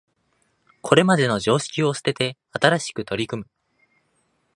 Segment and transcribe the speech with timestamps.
[0.81, 3.49] これまでの常識を捨てて新しく取り組む